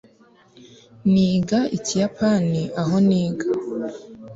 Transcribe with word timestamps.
niga 1.11 1.59
ikiyapani 1.77 2.61
aho 2.81 2.95
niga 3.07 3.47